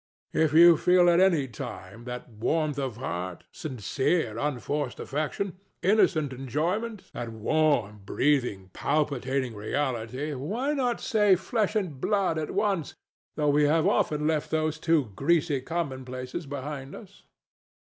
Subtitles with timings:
[0.33, 7.11] If you feel at any time that warmth of heart, sincere unforced affection, innocent enjoyment,
[7.13, 10.49] and warm, breathing, palpitating reality DON JUAN.
[10.49, 12.95] Why not say flesh and blood at once,
[13.35, 17.21] though we have left those two greasy commonplaces behind us?